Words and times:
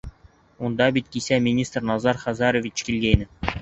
Унда 0.69 0.87
бит 0.95 1.13
кисә 1.17 1.39
министр 1.51 1.87
Назар 1.93 2.25
Хазарович 2.27 2.87
килгәйне. 2.93 3.35